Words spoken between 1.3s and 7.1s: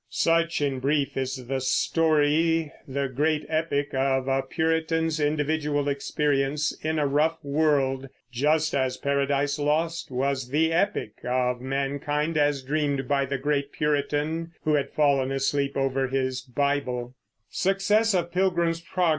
the story, the great epic of a Puritan's individual experience in a